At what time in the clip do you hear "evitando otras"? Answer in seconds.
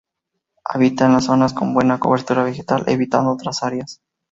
2.87-3.61